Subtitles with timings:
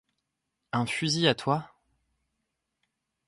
[0.71, 1.69] Un fusil à toi!